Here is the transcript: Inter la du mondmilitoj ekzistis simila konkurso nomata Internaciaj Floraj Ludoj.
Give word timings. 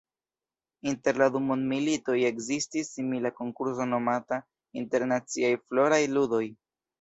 Inter 0.91 1.17
la 1.21 1.25
du 1.35 1.41
mondmilitoj 1.49 2.15
ekzistis 2.29 2.89
simila 2.95 3.33
konkurso 3.41 3.87
nomata 3.91 4.41
Internaciaj 4.83 5.53
Floraj 5.69 6.03
Ludoj. 6.17 6.43